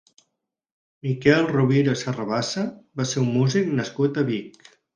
Miquel 1.07 1.45
Rovira 1.51 1.93
i 1.99 2.01
Serrabassa 2.03 2.65
va 3.01 3.09
ser 3.13 3.23
un 3.27 3.31
músic 3.39 3.73
nascut 3.79 4.21
a 4.25 4.29
Vic. 4.35 4.63